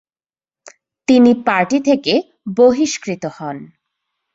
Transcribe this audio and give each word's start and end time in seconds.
তিনি 1.07 1.31
পার্টি 1.47 1.77
থেকে 1.79 2.13
বহিষ্কৃত 2.57 3.23
হন। 3.37 3.57